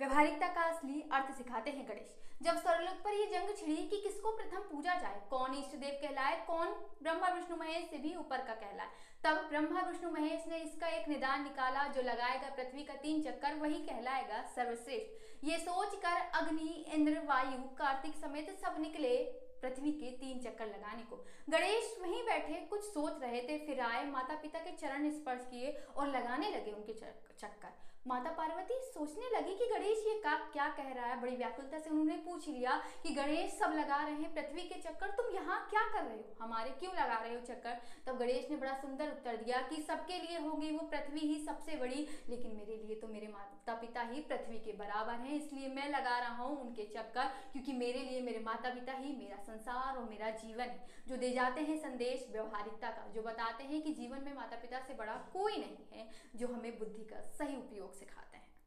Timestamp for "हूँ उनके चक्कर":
46.44-47.28